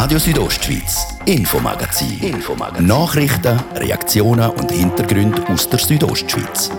[0.00, 2.20] Radio Südostschweiz, Infomagazin.
[2.20, 2.86] Infomagazin.
[2.86, 6.70] Nachrichten, Reaktionen und Hintergründe aus der Südostschweiz.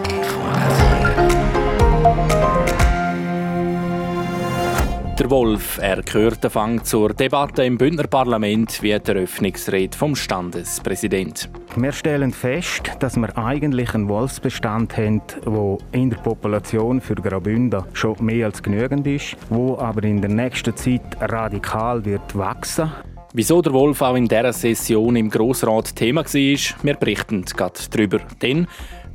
[5.19, 11.49] Der Wolf, er gehört Fang zur Debatte im Bündner Parlament wie die Eröffnungsrede vom Standespräsident.
[11.76, 17.84] Wir stellen fest, dass wir eigentlich einen Wolfsbestand haben, der in der Population für Graubünden
[17.91, 22.89] schon mehr als genügend ist, wo aber in der nächsten Zeit radikal wird wachsen.
[23.31, 28.17] Wieso der Wolf auch in dieser Session im Grossrat Thema war, wir berichten gerade darüber.
[28.41, 28.65] Denn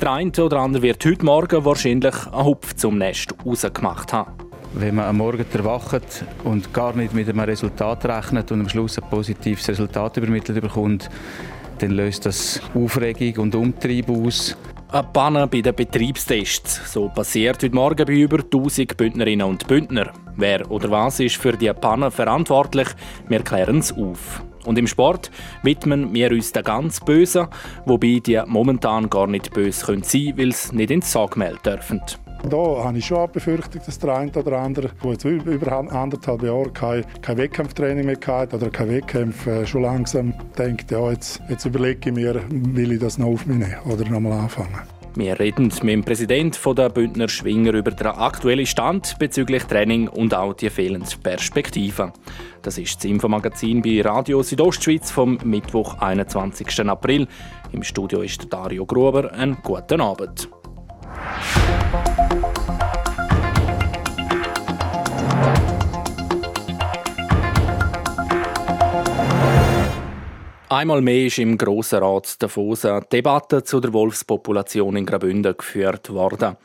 [0.00, 4.32] der eine oder andere wird heute Morgen wahrscheinlich einen Hupf zum Nest rausgemacht haben.
[4.74, 9.00] Wenn man am Morgen erwacht und gar nicht mit einem Resultat rechnet und am Schluss
[9.00, 11.10] ein positives Resultat übermittelt bekommt,
[11.78, 14.56] dann löst das Aufregung und Umtrieb aus.
[14.95, 16.93] Eine Panne bei den Betriebstests.
[16.93, 20.12] So passiert heute Morgen bei über 1000 Bündnerinnen und Bündner.
[20.37, 22.86] Wer oder was ist für die Panne verantwortlich?
[23.27, 24.45] Wir klären es auf.
[24.64, 25.33] Und im Sport
[25.64, 27.48] widmen wir uns den ganz Bösen,
[27.86, 32.01] wobei die momentan gar nicht böse sein können, weil sie nicht ins Sorgmehl dürfen.
[32.50, 36.42] Da habe ich schon eine Befürchtung, dass der eine oder andere, der jetzt über anderthalb
[36.42, 41.41] Jahre kein, kein Wettkampftraining mehr hatte oder kein Wettkampf, äh, schon langsam denkt, ja, jetzt,
[41.48, 44.81] jetzt überlege ich mir, will ich das noch auf mich nehmen oder noch mal anfangen.
[45.17, 50.34] Wir reden mit dem Präsidenten der Bündner Schwinger über den aktuellen Stand bezüglich Training und
[50.34, 52.12] auch die fehlende Perspektive.
[52.62, 56.81] Das ist das Infomagazin bei Radio Südostschweiz vom Mittwoch, 21.
[56.89, 57.29] April.
[57.70, 59.33] Im Studio ist Dario Gruber.
[59.33, 60.48] Einen guten Abend.
[70.75, 76.12] Einmal mehr ist im Grossen Rat Davos eine Debatte zu der Wolfspopulation in Graubünden geführt
[76.12, 76.57] worden.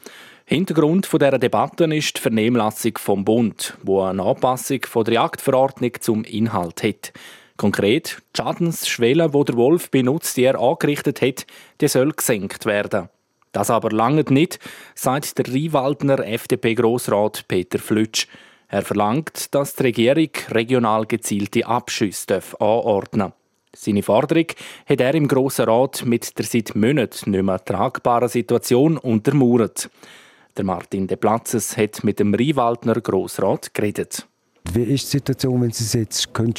[0.46, 6.24] Hintergrund dieser Debatte ist die Vernehmlassung vom Bund, wo eine Anpassung von der Jagdverordnung zum
[6.24, 7.14] Inhalt hat.
[7.56, 11.46] Konkret, die Schadensschwelle, die der Wolf bei Nutztieren angerichtet hat,
[11.80, 13.10] die soll gesenkt werden.
[13.52, 14.60] Das aber lange nicht,
[14.96, 18.28] sagt der Rheinwaldner FDP-Grossrat Peter Flütsch.
[18.68, 23.34] Er verlangt, dass die Regierung regional gezielte Abschüsse anordnen darf.
[23.76, 24.48] Seine Forderung
[24.88, 29.90] hat er im Grossen Rat mit der seit Monaten nicht mehr tragbaren Situation untermauert.
[30.58, 34.28] Der Martin De Platzes hat mit dem Rheinwaldner Grossrat geredet.
[34.74, 36.54] Wie ist die Situation, wenn Sie es jetzt können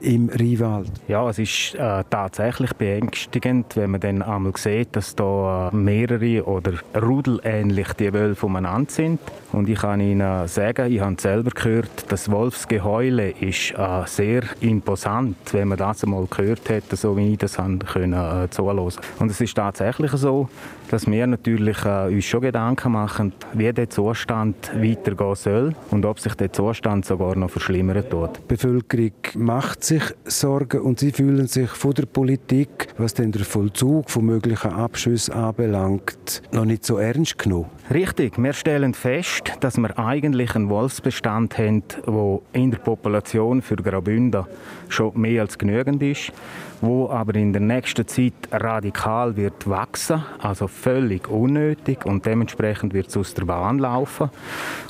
[0.00, 0.90] im Rheinwald?
[1.08, 6.44] Ja, es ist äh, tatsächlich beängstigend, wenn man dann einmal sieht, dass da äh, mehrere
[6.44, 9.20] oder rudelähnlich die Wölfe umeinander sind.
[9.52, 15.36] Und ich kann Ihnen sagen, ich habe selber gehört, das Wolfsgeheule ist äh, sehr imposant,
[15.52, 18.92] wenn man das einmal gehört hätte, so wie ich das können äh, zuhören.
[19.18, 20.50] Und es ist tatsächlich so,
[20.90, 26.20] dass wir natürlich äh, uns schon Gedanken machen, wie der Zustand weitergehen soll und ob
[26.20, 28.36] sich der Zustand sogar noch verschlimmern tut.
[28.38, 34.10] Die Bevölkerung macht sich Sorgen und sie fühlen sich von der Politik, was den Vollzug
[34.10, 37.66] von möglichen Abschüssen anbelangt, noch nicht so ernst genommen.
[37.88, 43.76] Richtig, wir stellen fest, dass wir eigentlich einen Wolfsbestand haben, der in der Population für
[43.76, 44.44] Graubünden
[44.88, 46.32] schon mehr als genügend ist,
[46.80, 53.06] wo aber in der nächsten Zeit radikal wird wachsen, also völlig unnötig und dementsprechend wird
[53.06, 54.30] es aus der Bahn laufen.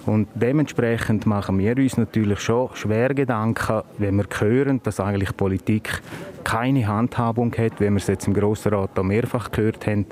[0.07, 6.01] Und dementsprechend machen wir uns natürlich schon schwer Gedanken, wenn wir hören, dass eigentlich Politik
[6.47, 10.07] keine Handhabung hat, wie wir es jetzt im Grossen Rat mehrfach gehört haben,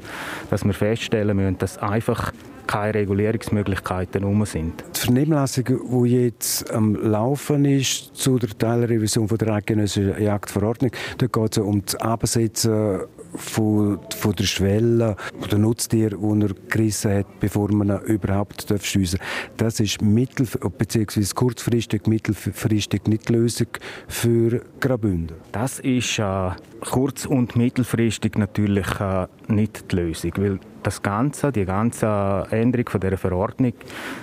[0.50, 2.32] dass wir feststellen müssen, dass einfach
[2.66, 4.82] keine Regulierungsmöglichkeiten herum sind.
[4.96, 11.26] Die Vernehmlassung, die jetzt am Laufen ist zu der Teilrevision von der eidgenössischen Jagdverordnung, da
[11.26, 13.02] geht es um das Absetzen
[13.34, 18.66] von, von der Schwelle, von der Nutztier, die er gerissen hat, bevor man ihn überhaupt
[18.82, 19.18] schiessen.
[19.56, 21.24] Das ist mittel- bzw.
[21.34, 23.68] kurzfristig, mittelfristig nicht die Lösung
[24.08, 25.36] für Graubünden.
[25.52, 26.50] Das ist äh,
[26.80, 33.00] kurz- und mittelfristig natürlich äh, nicht die Lösung, weil das Ganze, die ganze Änderung von
[33.00, 33.72] der Verordnung,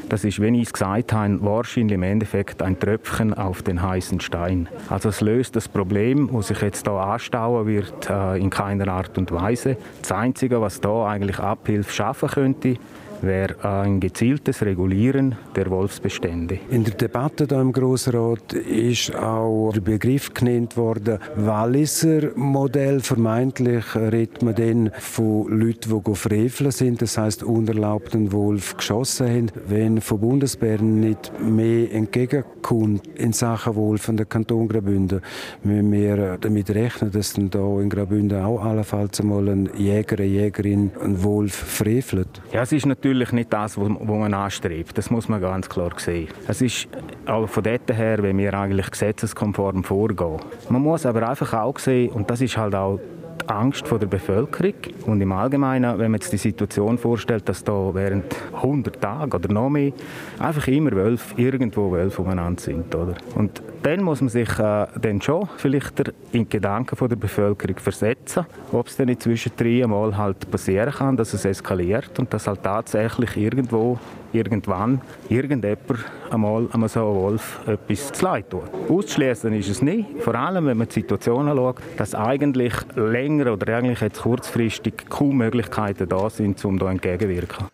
[0.07, 4.21] das ist, wie ich es gesagt habe, wahrscheinlich im Endeffekt ein Tröpfchen auf den heißen
[4.21, 4.69] Stein.
[4.89, 9.17] Also es löst das Problem, das sich jetzt da anstauen wird, äh, in keiner Art
[9.17, 9.75] und Weise.
[10.01, 12.77] Das Einzige, was da eigentlich Abhilfe schaffen könnte,
[13.21, 16.59] wäre ein gezieltes Regulieren der Wolfsbestände.
[16.69, 22.99] In der Debatte hier im Grossrat ist auch der Begriff genannt worden, Walliser Modell.
[23.01, 29.51] Vermeintlich redet man dann von Leuten, die freveln sind, das heißt unerlaubten Wolf geschossen haben.
[29.67, 35.21] Wenn von Bundesbären nicht mehr entgegenkommt in Sachen Wolf von der Kanton Graubünden,
[35.63, 40.27] müssen wir damit rechnen, dass dann hier in Graubünden auch allenfalls einmal ein Jäger, eine
[40.27, 42.41] Jägerin, ein Wolf frevelt.
[42.51, 44.97] Ja, es ist natürlich natürlich nicht das, was man anstrebt.
[44.97, 46.29] Das muss man ganz klar sehen.
[46.47, 46.87] Es ist
[47.25, 50.37] auch von dort her, wenn wir eigentlich gesetzeskonform vorgehen.
[50.69, 52.99] Man muss aber einfach auch sehen, und das ist halt auch
[53.41, 54.75] die Angst der Bevölkerung
[55.07, 59.51] und im Allgemeinen, wenn man sich die Situation vorstellt, dass da während 100 Tagen oder
[59.51, 59.91] noch mehr
[60.39, 62.95] einfach immer Wölfe, irgendwo Wölfe umeinander sind.
[62.95, 63.15] Oder?
[63.35, 65.99] Und dann muss man sich äh, dann schon vielleicht
[66.31, 71.33] in die Gedanken der Bevölkerung versetzen, ob es dann inzwischen dreimal halt passieren kann, dass
[71.33, 73.97] es eskaliert und dass halt tatsächlich irgendwo
[74.33, 78.63] irgendwann irgendjemand einmal einem so Wolf etwas zu leid tut.
[78.89, 83.75] Auszuschließen ist es nicht, vor allem wenn man die Situation anschaut, dass eigentlich länger oder
[83.75, 87.67] eigentlich jetzt kurzfristig kaum Möglichkeiten da sind, um da entgegenwirken.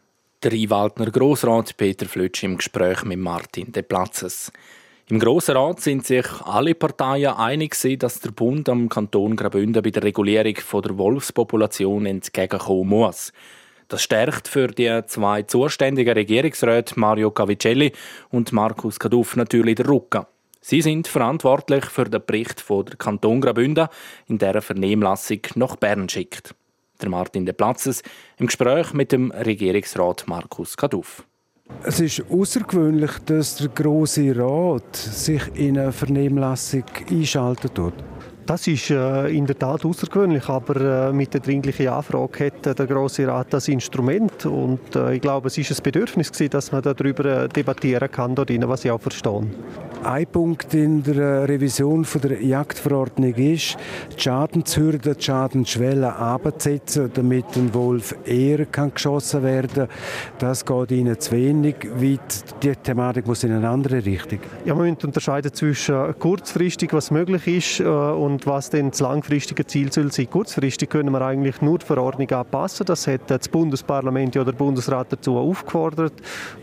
[0.44, 4.52] Der Rheinwaldner Grossrat Peter Flötsch im Gespräch mit Martin De Platzes.
[5.10, 9.90] Im Grossen Rat sind sich alle Parteien einig, dass der Bund am Kanton Graubünden bei
[9.90, 13.32] der Regulierung der Wolfspopulation entgegenkommen muss.
[13.88, 17.94] Das stärkt für die zwei zuständigen Regierungsräte Mario Cavicelli
[18.32, 20.26] und Markus Kaduff natürlich den Rücken.
[20.60, 23.88] Sie sind verantwortlich für den Bericht von der Kanton Graubünden,
[24.28, 26.54] in der Vernehmlassung nach Bern schickt.
[27.02, 28.04] Der Martin de Platzes
[28.40, 31.27] im Gespräch mit dem Regierungsrat Markus Kaduff.
[31.84, 37.94] Es ist außergewöhnlich, dass der Große Rat sich in eine Vernehmlassung einschalten tut.
[38.48, 42.74] Das ist äh, in der Tat außergewöhnlich, aber äh, mit der dringlichen Anfrage hat äh,
[42.74, 46.72] der Grosse Rat das Instrument und äh, ich glaube, es ist ein Bedürfnis gewesen, dass
[46.72, 49.48] man darüber debattieren kann, dort was ich auch verstehe.
[50.04, 53.76] Ein Punkt in der Revision von der Jagdverordnung ist,
[54.16, 59.90] die Schadenshürde, die Schadensschwelle abzusetzen, damit ein Wolf eher kann geschossen werden kann.
[60.40, 62.64] Das geht ihnen zu wenig weit.
[62.64, 64.40] Die Thematik muss in eine andere Richtung.
[64.64, 69.66] Ja, man muss unterscheiden zwischen kurzfristig, was möglich ist, und und was denn das langfristige
[69.66, 70.30] Ziel soll sein.
[70.30, 72.86] Kurzfristig können wir eigentlich nur die Verordnung anpassen.
[72.86, 76.14] Das hat das Bundesparlament oder der Bundesrat dazu aufgefordert.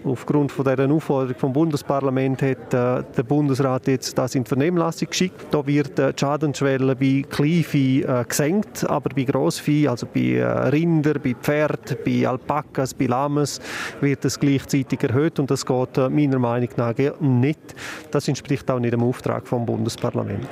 [0.05, 5.47] Aufgrund von dieser Aufforderung vom Bundesparlament hat äh, der Bundesrat jetzt das in Vernehmlassung geschickt.
[5.51, 10.45] Da wird äh, die Schadensschwelle bei Kleinvieh äh, gesenkt, aber bei Grossvieh, also bei äh,
[10.45, 13.61] Rinder, bei Pferd, bei Alpakas, bei Lames,
[14.01, 17.75] wird es gleichzeitig erhöht und das geht äh, meiner Meinung nach nicht.
[18.13, 20.49] Das entspricht auch nicht dem Auftrag vom Bundesparlament.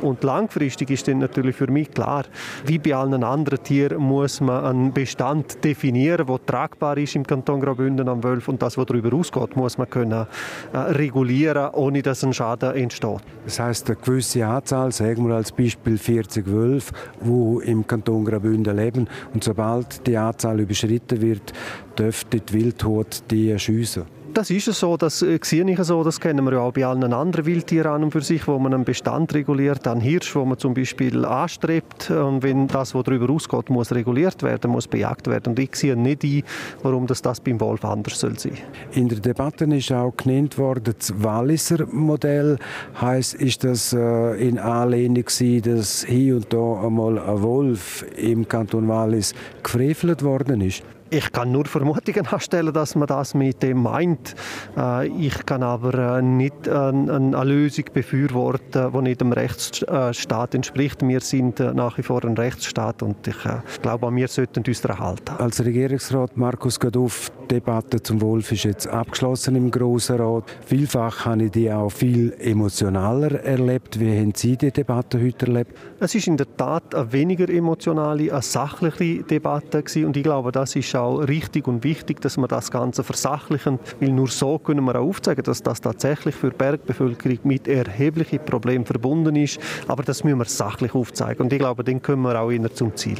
[0.00, 2.24] Und langfristig langfristig ist dann natürlich für mich klar,
[2.66, 7.60] wie bei allen anderen Tieren muss man einen Bestand definieren, der tragbar ist im Kanton
[7.60, 10.26] Graubünden am Wölf und das, was darüber ausgeht, muss man können
[10.72, 13.22] äh, regulieren, ohne dass ein Schaden entsteht.
[13.44, 18.76] Das heißt, eine gewisse Anzahl, sagen wir als Beispiel 40 Wölfe, die im Kanton Graubünden
[18.76, 21.52] leben und sobald die Anzahl überschritten wird,
[21.98, 24.21] dürfte die Wildhut die schiessen.
[24.34, 27.12] Das ist so, das äh, sehe ich so, das kennen wir ja auch bei allen
[27.12, 30.56] anderen Wildtieren an und für sich, wo man einen Bestand reguliert, einen Hirsch, wo man
[30.58, 35.50] zum Beispiel anstrebt und wenn das, was darüber ausgeht, muss reguliert werden, muss bejagt werden
[35.50, 36.44] und ich sehe nicht ein,
[36.82, 38.56] warum das, das beim Wolf anders soll sein.
[38.92, 42.58] In der Debatte ist auch genannt worden, das Walliser Modell
[43.00, 48.48] heißt, ist das äh, in Anlehnung gewesen, dass hier und da einmal ein Wolf im
[48.48, 50.82] Kanton Wallis gefrevelt worden ist?
[51.14, 54.34] Ich kann nur Vermutungen anstellen, dass man das mit dem meint.
[54.78, 61.06] Äh, ich kann aber äh, nicht eine Lösung befürworten, die nicht dem Rechtsstaat entspricht.
[61.06, 63.36] Wir sind äh, nach wie vor ein Rechtsstaat und ich
[63.82, 65.34] glaube, wir sollten uns daran halten.
[65.36, 70.44] Als Regierungsrat Markus Gaduff, die Debatte zum Wolf ist jetzt abgeschlossen im Grossen Rat.
[70.64, 74.00] Vielfach habe ich die auch viel emotionaler erlebt.
[74.00, 75.76] Wie haben Sie die Debatte heute erlebt?
[76.04, 80.50] Es ist in der Tat eine weniger emotionale, eine sachliche Debatte gewesen und ich glaube,
[80.50, 84.84] das ist auch richtig und wichtig, dass wir das Ganze versachlichen, weil nur so können
[84.84, 89.60] wir auch aufzeigen, dass das tatsächlich für die Bergbevölkerung mit erheblichen Problemen verbunden ist.
[89.86, 92.96] Aber das müssen wir sachlich aufzeigen und ich glaube, dann kommen wir auch eher zum
[92.96, 93.18] Ziel.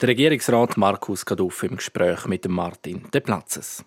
[0.00, 3.84] Der Regierungsrat Markus Kaduff im Gespräch mit Martin De Platzes.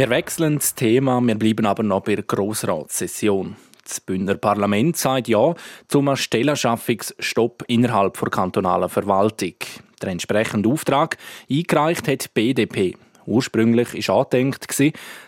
[0.00, 3.56] Wir wechseln das Thema, wir bleiben aber noch bei der Grossratssession.
[3.84, 5.54] Das Bündner Parlament sagt Ja
[5.88, 9.56] zum Stellerschaffungsstopp innerhalb der kantonalen Verwaltung.
[10.00, 11.18] Der entsprechende Auftrag
[11.50, 12.96] eingereicht hat BDP.
[13.26, 14.66] Ursprünglich war angedenkt,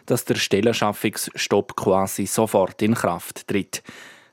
[0.07, 3.83] dass der Stellerschaffungsstopp quasi sofort in Kraft tritt.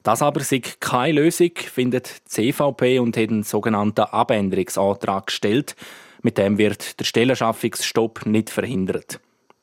[0.03, 5.75] Das aber ist keine Lösung, findet die CVP und hat einen sogenannten Abänderungsantrag gestellt.
[6.21, 9.19] Mit dem wird der Stellerschaffungsstopp nicht verhindert.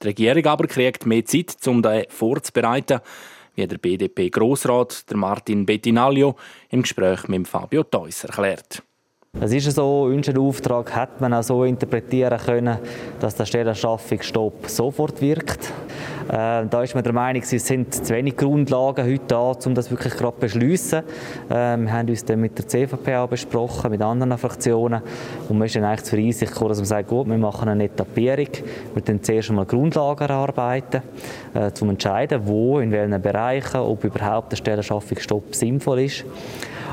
[0.06, 3.00] Die Regierung aber kriegt mehr Zeit, um den vorzubereiten,
[3.56, 6.36] wie der BDP-Grossrat Martin Bettinaglio
[6.70, 8.84] im Gespräch mit Fabio Theus erklärt.
[9.40, 12.78] Es ist so, unseren Auftrag hat man auch so interpretieren können,
[13.18, 15.72] dass der Stellenschaffungsstopp sofort wirkt.
[16.28, 19.90] Äh, da ist man der Meinung, es sind zu wenig Grundlagen heute da, um das
[19.90, 21.02] wirklich gerade zu beschliessen.
[21.48, 25.02] Äh, wir haben uns dann mit der CVP auch besprochen, mit anderen Fraktionen.
[25.48, 27.84] Und man ist dann eigentlich zur Einsicht gekommen, dass man sagt, gut, wir machen eine
[27.84, 28.48] Etappierung,
[28.94, 31.02] wir dann zuerst einmal Grundlagen erarbeiten,
[31.54, 36.24] äh, um zu entscheiden, wo, in welchen Bereichen, ob überhaupt der Stellenschaffungsstopp sinnvoll ist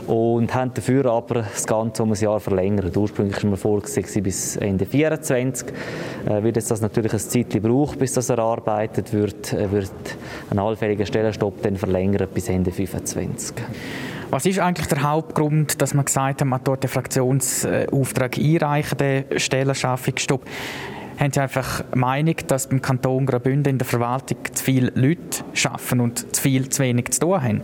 [0.07, 2.95] und haben dafür aber das Ganze um ein Jahr verlängert.
[2.95, 5.67] Ursprünglich war man vorgesehen bis Ende 2024.
[6.25, 9.91] Äh, wird es das natürlich ein Zeit brauchen, bis das erarbeitet wird, äh, wird
[10.50, 13.55] ein allfälliger Stellenstopp dann verlängert bis Ende 2025.
[14.29, 19.25] Was ist eigentlich der Hauptgrund, dass man gesagt hat, man dort den Fraktionsauftrag einreichen, den
[19.38, 20.41] Stellenschaffungsstopp?
[21.17, 25.43] Haben sie einfach die Meinung, dass beim Kanton Graubünden in der Verwaltung zu viele Leute
[25.63, 27.62] arbeiten und zu viel zu wenig zu tun haben?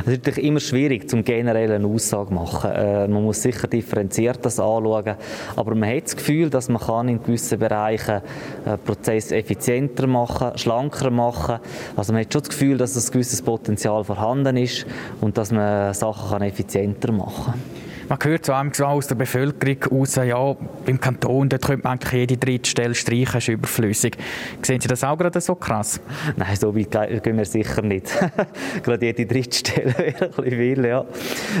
[0.00, 2.70] Es ist natürlich immer schwierig, zum generell eine Aussage zu machen.
[2.70, 5.16] Äh, man muss sicher differenziert das anschauen,
[5.56, 8.20] aber man hat das Gefühl, dass man kann in gewissen Bereichen
[8.64, 11.60] äh, Prozess effizienter machen, schlanker machen.
[11.96, 14.86] Also man hat schon das Gefühl, dass ein gewisses Potenzial vorhanden ist
[15.20, 17.87] und dass man Sachen kann effizienter machen kann.
[18.08, 22.36] Man hört so aus der Bevölkerung raus, ja, beim Kanton, dort könnte man eigentlich jede
[22.38, 24.16] dritte Stelle streichen, ist überflüssig.
[24.62, 26.00] Sehen Sie das auch gerade so krass?
[26.36, 28.10] Nein, so weit gehen wir sicher nicht.
[28.82, 31.04] gerade jede dritte Stelle wäre ein bisschen viel, ja.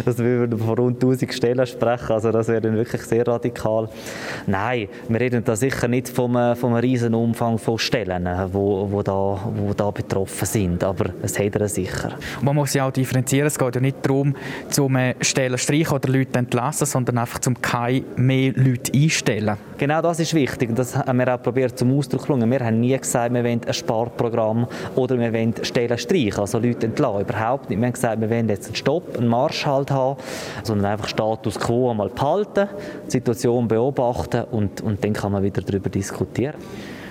[0.06, 3.90] Wir würden von rund 1000 Stellen sprechen, also das wäre dann wirklich sehr radikal.
[4.46, 9.02] Nein, wir reden da sicher nicht vom, äh, vom riesen Umfang von Stellen, wo, wo,
[9.02, 12.16] da, wo da betroffen sind, aber es hat er sicher.
[12.40, 14.34] man muss ja auch differenzieren, es geht ja nicht darum,
[14.70, 19.56] zum Stellen streichen oder Leute entlassen, sondern einfach zum keine mehr Leute einstellen.
[19.76, 20.74] Genau das ist wichtig.
[20.74, 22.38] Das haben wir auch probiert zum Ausdruck zu.
[22.38, 24.66] Wir haben nie gesagt, wir wollen ein Sparprogramm
[24.96, 27.20] oder wir wollen Stellen streichen, also Leute entlassen.
[27.22, 27.78] Überhaupt nicht.
[27.78, 30.18] Wir haben gesagt, wir wollen jetzt einen Stopp, einen Marsch halt haben,
[30.62, 32.68] sondern einfach Status quo einmal behalten,
[33.06, 36.54] die Situation beobachten und, und dann kann man wieder darüber diskutieren.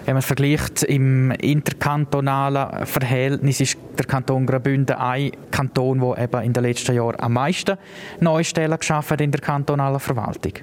[0.07, 6.53] Wenn man vergleicht im interkantonalen Verhältnis ist der Kanton Graubünden ein Kanton, der eben in
[6.53, 7.77] den letzten Jahren am meisten
[8.21, 10.53] neue Stellen geschaffen hat in der kantonalen Verwaltung.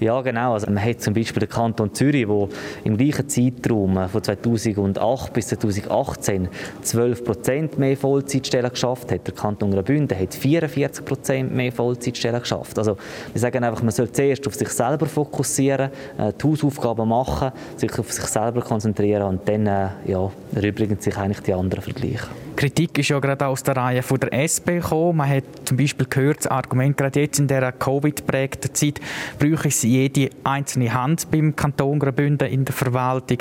[0.00, 0.54] Ja, genau.
[0.54, 2.48] Also man hat zum Beispiel den Kanton Zürich, wo
[2.84, 6.48] im gleichen Zeitraum von 2008 bis 2018
[6.80, 9.26] 12 Prozent mehr Vollzeitstellen geschafft hat.
[9.26, 12.78] Der Kanton Graubünden hat 44 Prozent mehr Vollzeitstellen geschafft.
[12.78, 12.96] Also
[13.32, 17.98] wir sagen einfach, man soll zuerst auf sich selber fokussieren, äh, die Hausaufgaben machen, sich
[17.98, 22.28] auf sich selber konzentrieren konzentrieren und dann äh, ja, erübrigen sich eigentlich die anderen Vergleiche.
[22.58, 25.18] Kritik ist ja gerade aus der Reihe von der SP gekommen.
[25.18, 29.00] Man hat zum Beispiel gehört, das Argument gerade jetzt in der Covid-prägten Zeit
[29.38, 33.38] brauche es jede einzelne Hand beim Kanton Graubünden in der Verwaltung.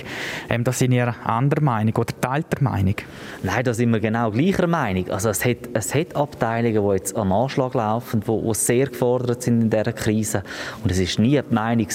[0.52, 2.94] Ähm, da sind ihr anderer Meinung oder teilter Meinung?
[3.42, 5.10] Nein, da sind wir genau gleicher Meinung.
[5.10, 9.62] Also es hat, es hat Abteilungen, die jetzt am Anschlag laufen, die, sehr gefordert sind
[9.62, 10.44] in dieser Krise.
[10.84, 11.88] Und es war nie die Meinung,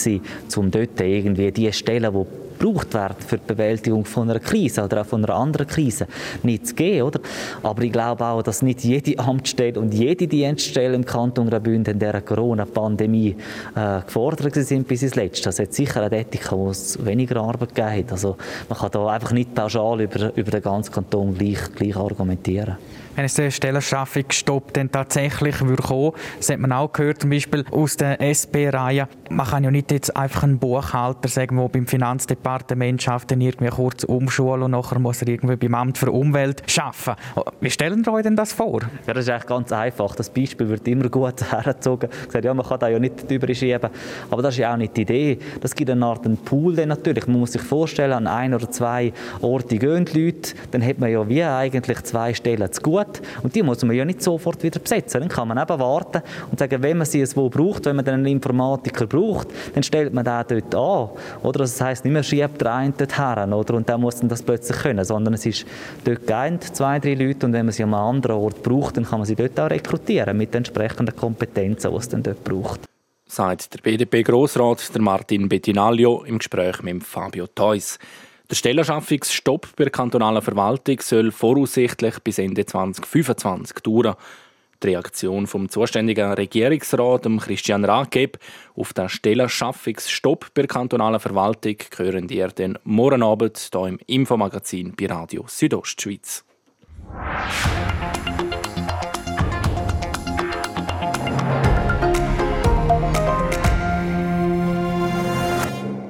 [0.57, 5.03] um dort irgendwie die Stellen, die gebraucht werden für die Bewältigung von einer Krise oder
[5.03, 6.07] auch von einer anderen Krise,
[6.43, 7.21] nicht zu geben, oder?
[7.63, 11.99] Aber ich glaube auch, dass nicht jede Amtsstelle und jede Dienststelle im Kanton Graubünden in
[11.99, 13.37] dieser Corona-Pandemie
[13.75, 15.49] äh, gefordert sind bis ins Letzte.
[15.49, 18.13] Es hat sicher eine Ethik, wo es weniger Arbeit gegeben hat.
[18.13, 18.37] Also
[18.69, 22.77] man kann da einfach nicht pauschal über, über den ganzen Kanton gleich, gleich argumentieren
[23.17, 27.65] wenn es der Stellenschaffungsstopp dann tatsächlich würde kommen, das hat man auch gehört, zum Beispiel
[27.71, 33.03] aus der SP-Reihe, man kann ja nicht jetzt einfach einen Buchhalter sagen, der beim Finanzdepartement
[33.03, 37.15] schafft, dann irgendwie kurz umschulen und nachher muss er irgendwie beim Amt für Umwelt schaffen.
[37.61, 38.81] Wie stellen Sie euch denn das vor?
[39.07, 40.15] Ja, das ist eigentlich ganz einfach.
[40.15, 42.11] Das Beispiel wird immer gut hergezogen.
[42.27, 43.91] Gesagt, ja, man kann da ja nicht drüber schieben.
[44.31, 45.39] Aber das ist ja auch nicht die Idee.
[45.61, 47.27] Das gibt eine Art Pool natürlich.
[47.27, 51.11] Man muss sich vorstellen, an ein oder zwei Orten gehen die Leute, dann hat man
[51.11, 54.63] ja wie eigentlich zwei Stellen zu gut gut und die muss man ja nicht sofort
[54.63, 55.21] wieder besetzen.
[55.21, 58.07] Dann kann man eben warten und sagen, wenn man sie es wo braucht, wenn man
[58.07, 61.09] einen Informatiker braucht, dann stellt man den dort an.
[61.43, 63.75] Oder das heisst nicht mehr schiebt der eine dort her, oder?
[63.75, 65.67] und dann muss dann das plötzlich können, sondern es ist
[66.05, 69.05] dort geeint, zwei, drei Leute und wenn man sie an einem anderen Ort braucht, dann
[69.05, 72.81] kann man sie dort auch rekrutieren mit den entsprechenden Kompetenzen, die es dann dort braucht
[73.33, 77.99] sagt der BDP-Grossrat Martin Bettinaglio im Gespräch mit Fabio Theus.
[78.53, 84.15] Der Stellerschaffungsstopp bei der kantonalen Verwaltung soll voraussichtlich bis Ende 2025 dauern.
[84.83, 88.39] Die Reaktion vom zuständigen Regierungsrat Christian Rathgeb
[88.77, 94.95] auf den Stellerschaffungsstopp bei der kantonalen Verwaltung hören ihr dann morgen Abend hier im Infomagazin
[95.01, 96.45] bei Radio Südostschweiz.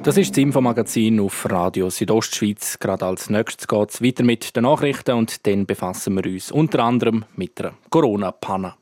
[0.03, 2.79] Das ist das Infomagazin auf Radio Südostschweiz.
[2.81, 6.83] Gerade als nächstes geht es weiter mit den Nachrichten und dann befassen wir uns unter
[6.83, 8.75] anderem mit der Corona-Panne.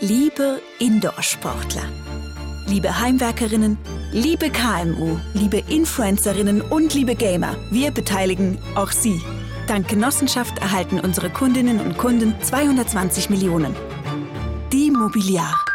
[0.00, 1.84] Liebe Indoorsportler,
[2.66, 3.78] liebe Heimwerkerinnen,
[4.14, 9.20] Liebe KMU, liebe Influencerinnen und liebe Gamer, wir beteiligen auch Sie.
[9.66, 13.74] Dank Genossenschaft erhalten unsere Kundinnen und Kunden 220 Millionen.
[14.72, 15.73] Die Mobiliar.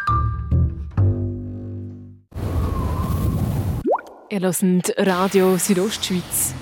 [4.31, 6.53] Ihr hört Radio Südostschweiz.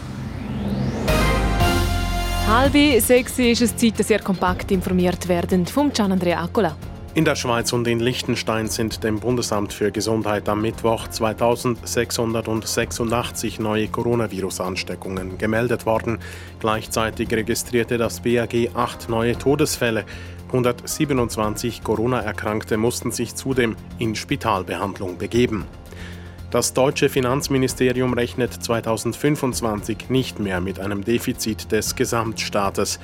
[2.47, 6.77] Halbe sechs ist es Zeit, ihr kompakt informiert werdet vom Gian Andrea Accola.
[7.13, 13.89] In der Schweiz und in Liechtenstein sind dem Bundesamt für Gesundheit am Mittwoch 2686 neue
[13.89, 16.19] Coronavirus-Ansteckungen gemeldet worden.
[16.62, 20.05] Gleichzeitig registrierte das BAG acht neue Todesfälle.
[20.53, 25.65] 127 Corona-Erkrankte mussten sich zudem in Spitalbehandlung begeben.
[26.49, 32.99] Das deutsche Finanzministerium rechnet 2025 nicht mehr mit einem Defizit des Gesamtstaates.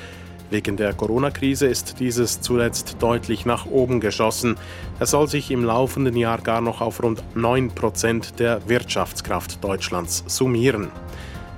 [0.49, 4.55] Wegen der Corona-Krise ist dieses zuletzt deutlich nach oben geschossen.
[4.97, 10.23] Er soll sich im laufenden Jahr gar noch auf rund 9 Prozent der Wirtschaftskraft Deutschlands
[10.25, 10.87] summieren.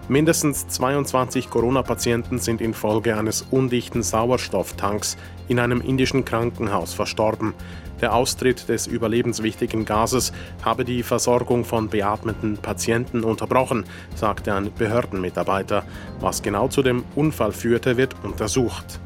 [0.07, 7.53] Mindestens 22 Corona-Patienten sind infolge eines undichten Sauerstofftanks in einem indischen Krankenhaus verstorben.
[8.01, 10.33] Der Austritt des überlebenswichtigen Gases
[10.63, 13.85] habe die Versorgung von beatmeten Patienten unterbrochen,
[14.15, 15.83] sagte ein Behördenmitarbeiter.
[16.19, 18.99] Was genau zu dem Unfall führte, wird untersucht.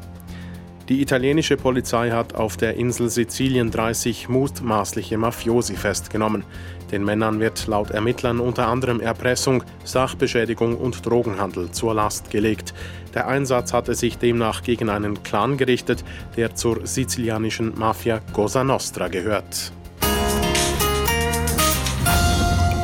[0.90, 6.42] Die italienische Polizei hat auf der Insel Sizilien 30 mutmaßliche Mafiosi festgenommen.
[6.90, 12.74] Den Männern wird laut Ermittlern unter anderem Erpressung, Sachbeschädigung und Drogenhandel zur Last gelegt.
[13.14, 16.04] Der Einsatz hatte sich demnach gegen einen Clan gerichtet,
[16.36, 19.72] der zur sizilianischen Mafia Cosa Nostra gehört.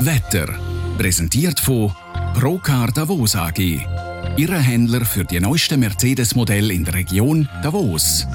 [0.00, 0.48] Wetter
[0.98, 1.92] präsentiert von
[2.34, 3.80] Procar Davos AG
[4.38, 8.26] Ihre Händler für die neuesten Mercedes-Modelle in der Region Davos.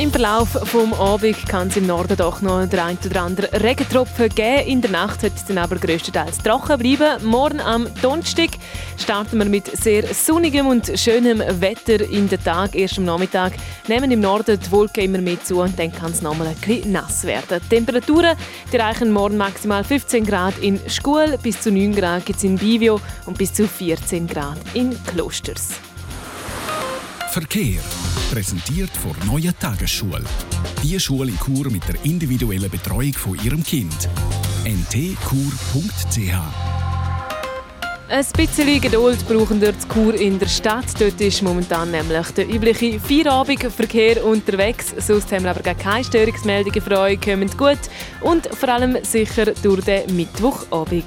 [0.00, 4.30] Im Verlauf des Abends kann es im Norden doch noch der ein oder andere Regentropfen
[4.30, 4.66] geben.
[4.66, 7.22] In der Nacht wird es dann aber größtenteils trocken bleiben.
[7.26, 8.48] Morgen am Donnerstag
[8.96, 12.74] starten wir mit sehr sonnigem und schönem Wetter in den Tag.
[12.74, 13.52] Erst am Nachmittag
[13.88, 16.92] nehmen im Norden die Wolken immer mehr zu und dann kann es nochmal ein bisschen
[16.92, 17.60] nass werden.
[17.62, 18.38] Die Temperaturen
[18.72, 22.56] die erreichen morgen maximal 15 Grad in Schkuhl, bis zu 9 Grad gibt es in
[22.56, 25.89] Bivio und bis zu 14 Grad in Klosters.
[27.30, 27.80] Verkehr.
[28.32, 30.24] Präsentiert von Neue Tagesschule.
[30.82, 34.08] Die Schule in Chur mit der individuellen Betreuung von Ihrem Kind.
[34.64, 36.34] ntkur.ch
[38.08, 40.86] ein bisschen Geduld brauchen wir Kur in der Stadt.
[40.98, 44.92] Dort ist momentan nämlich der übliche Feierabendverkehr unterwegs.
[44.98, 47.20] Sonst haben wir aber gar keine Störungsmeldungen für euch.
[47.20, 47.78] Kommt gut
[48.22, 51.04] und vor allem sicher durch den Mittwochabend.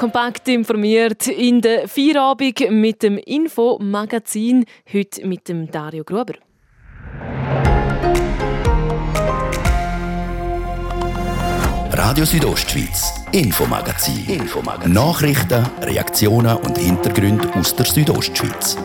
[0.00, 4.64] Kompakt informiert in der Feierabend mit dem Infomagazin.
[4.90, 6.36] Heute mit dem Dario Gruber.
[11.92, 14.24] Radio Südostschweiz, Infomagazin.
[14.26, 14.90] Infomagazin.
[14.90, 18.78] Nachrichten, Reaktionen und Hintergründe aus der Südostschweiz.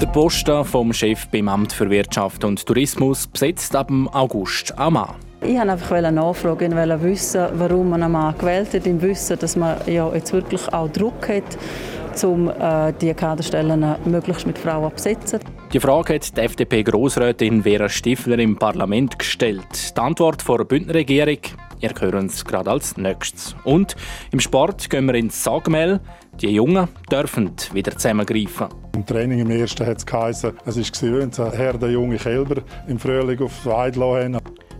[0.00, 5.25] Der Posten vom Chef beim Amt für Wirtschaft und Tourismus besetzt ab August Mann.
[5.42, 9.54] Ich wollte einfach nachfragen, wollte wissen, warum man einen Mann gewählt hat, im Wissen, dass
[9.54, 14.94] man ja jetzt wirklich auch Druck hat, um äh, die Kaderstellen möglichst mit Frauen zu
[14.94, 15.40] besetzen.
[15.72, 19.94] Die Frage hat die FDP-Grossrätin Vera Stifler im Parlament gestellt.
[19.94, 21.38] Die Antwort der Bündnerregierung,
[21.80, 23.54] ihr hören es gerade als nächstes.
[23.64, 23.94] Und
[24.32, 26.00] im Sport gehen wir ins Sagmel.
[26.40, 28.68] Die Jungen dürfen wieder zusammengreifen.
[28.94, 32.98] Im Training im ersten hat es geheißen, es ist gewöhnt, Herr der junge Kälber im
[32.98, 33.98] Frühling auf die Weide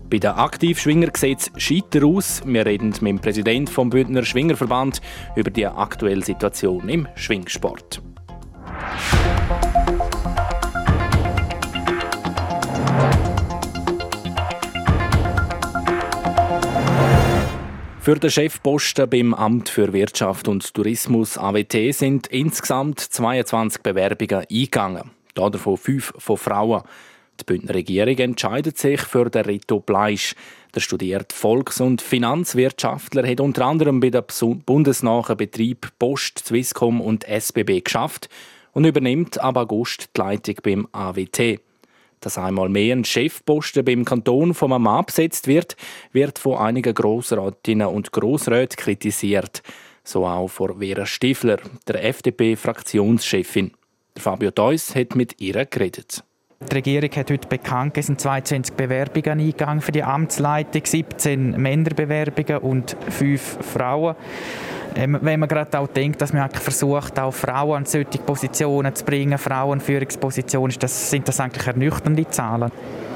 [0.09, 2.41] bei den Aktivschwinger sieht es scheiter aus.
[2.45, 5.01] Wir reden mit dem Präsidenten vom Bündner Schwingerverband
[5.35, 8.01] über die aktuelle Situation im Schwingsport.
[17.99, 25.11] Für den Chefposten beim Amt für Wirtschaft und Tourismus AWT sind insgesamt 22 Bewerbungen eingegangen.
[25.35, 26.83] Davon fünf von Frauen.
[27.39, 30.33] Die Bündner Regierung entscheidet sich für den Rito Bleisch.
[30.73, 34.23] Der studierte Volks- und Finanzwirtschaftler hat unter anderem bei den
[34.65, 38.29] bundesnahen Betrieb Post, Swisscom und SBB geschafft
[38.73, 41.59] und übernimmt ab August die Leitung beim AWT.
[42.19, 45.77] Dass einmal mehr ein Chefposten beim Kanton vom Mann besetzt wird,
[46.11, 49.61] wird von einigen Grossrätinnen und Grossräten kritisiert.
[50.03, 53.73] So auch von Vera Stifler, der FDP-Fraktionschefin.
[54.17, 56.23] Fabio Deuss hat mit ihr geredet.
[56.59, 62.57] Die Regierung hat heute bekannt, es sind 22 Bewerbungen eingegangen für die Amtsleitung, 17 Männerbewerbungen
[62.63, 64.15] und 5 Frauen.
[64.95, 69.05] Ähm, wenn man gerade auch denkt, dass man versucht, auch Frauen an solche Positionen zu
[69.05, 72.71] bringen, Frauen in Führungspositionen, sind das eigentlich ernüchternde Zahlen?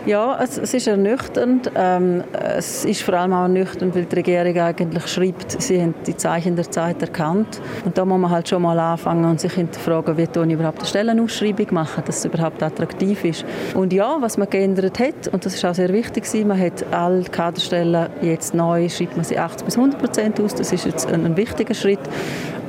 [0.08, 1.72] Ja, es, es ist ernüchternd.
[1.76, 6.18] Ähm, es ist vor allem auch ernüchternd, weil die Regierung eigentlich schreibt, sie haben die
[6.18, 7.62] Zeichen der Zeit erkannt.
[7.86, 10.88] Und da muss man halt schon mal anfangen und sich hinterfragen, wie tun überhaupt eine
[10.88, 13.46] Stellenausschreibung machen, dass es überhaupt attraktiv ist.
[13.76, 17.24] Und ja, was man geändert hat, und das ist auch sehr wichtig, man hat alle
[17.24, 20.56] Kaderstellen jetzt neu, schreibt man sie 80 bis 100 Prozent aus.
[20.56, 22.00] Das ist jetzt ein, ein wichtiger Schritt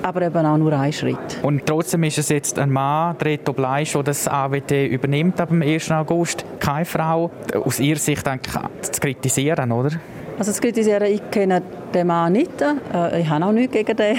[0.03, 1.38] aber eben auch nur ein Schritt.
[1.43, 5.62] Und trotzdem ist es jetzt ein Mann, Reto Bleisch, der das AWT übernimmt ab dem
[5.62, 5.91] 1.
[5.91, 7.31] August, keine Frau.
[7.55, 9.91] Aus Ihrer Sicht zu kritisieren, oder?
[10.38, 11.62] Also zu kritisieren, ich kenne
[11.95, 12.51] den Mann nicht.
[12.61, 14.17] Äh, ich habe auch nichts gegen den.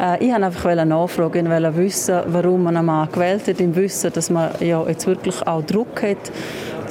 [0.00, 4.12] Äh, ich wollte einfach nachfragen, ich wissen, warum man einen Mann gewählt hat, im Wissen,
[4.12, 6.32] dass man ja jetzt wirklich auch Druck hat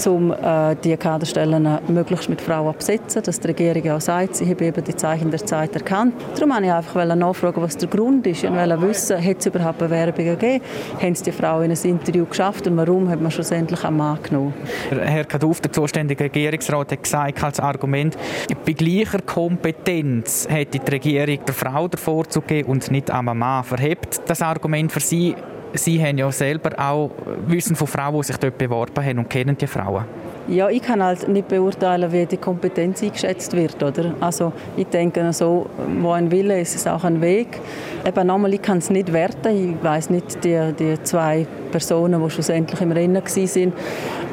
[0.05, 4.49] um äh, die Kaderstellen möglichst mit Frauen zu besetzen, dass die Regierung auch sagt, sie
[4.49, 6.13] habe eben die Zeichen der Zeit erkannt.
[6.35, 8.43] Darum wollte ich einfach nachfragen, was der Grund ist.
[8.43, 10.63] Ich wollte wissen, hat es überhaupt Bewerbungen gegeben?
[11.01, 14.19] Haben es die Frauen in ein Interview geschafft und warum hat man schlussendlich einen Mann
[14.23, 14.53] genommen?
[14.89, 18.17] Herr Kaduf, der zuständige Regierungsrat, hat gesagt als Argument,
[18.65, 23.63] bei gleicher Kompetenz hätte die Regierung der Frau den Vorzug gegeben und nicht einem Mann.
[23.63, 25.35] Verhebt das Argument für Sie
[25.73, 27.11] Sie haben ja selber auch
[27.47, 30.05] Wissen von Frauen, die sich dort beworben haben und kennen die Frauen.
[30.47, 34.13] Ja, ich kann halt nicht beurteilen, wie die Kompetenz eingeschätzt wird, oder?
[34.19, 35.67] Also ich denke so,
[36.01, 37.61] wo ein Wille ist, ist auch ein Weg.
[38.05, 39.77] Eben nochmal, ich kann es nicht werten.
[39.77, 43.73] Ich weiß nicht die, die zwei Personen, die schlussendlich im Rennen waren.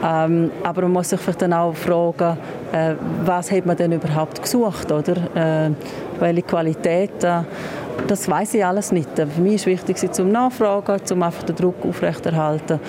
[0.03, 2.37] Ähm, aber man muss sich vielleicht dann auch fragen,
[2.73, 5.15] äh, was hat man denn überhaupt gesucht, oder?
[5.37, 5.71] Äh,
[6.19, 7.47] welche Qualitäten
[8.07, 9.09] das weiß ich alles nicht.
[9.15, 12.81] Für mich ist wichtig, sie zum Nachfragen, um einfach den Druck aufrechterhalten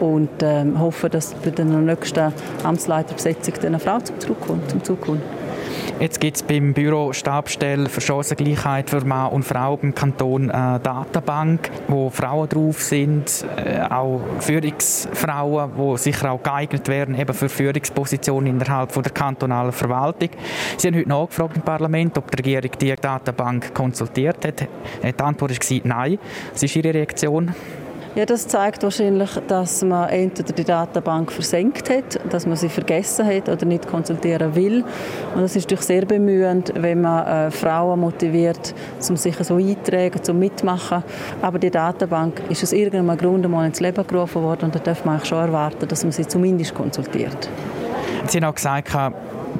[0.00, 4.70] und ähm, hoffe, dass bei der nächsten Amtsleiterbesetzung eine Frau zum Zug kommt.
[4.70, 5.22] Zum Zug kommt.
[6.00, 10.80] Jetzt gibt es beim Büro Stabstelle für Chancengleichheit für Mann und Frau im Kanton eine
[10.80, 17.50] Datenbank, wo Frauen drauf sind, äh, auch Führungsfrauen, die sicher auch geeignet wären eben für
[17.50, 20.30] Führungspositionen innerhalb von der kantonalen Verwaltung.
[20.78, 24.68] Sie haben heute nachgefragt im Parlament, ob die Regierung die Datenbank konsultiert hat.
[25.02, 26.18] Die Antwort war nein.
[26.54, 27.54] Was ist Ihre Reaktion?
[28.16, 33.24] Ja, das zeigt wahrscheinlich, dass man entweder die Datenbank versenkt hat, dass man sie vergessen
[33.24, 34.84] hat oder nicht konsultieren will.
[35.34, 38.74] Und das ist natürlich sehr bemühend, wenn man äh, Frauen motiviert,
[39.08, 41.04] um sich so eintragen, zum mitmachen.
[41.40, 45.04] Aber die Datenbank ist aus irgendeinem Grund einmal ins Leben gerufen worden und da darf
[45.04, 47.48] man schon erwarten, dass man sie zumindest konsultiert.
[48.26, 48.90] Sie haben auch gesagt,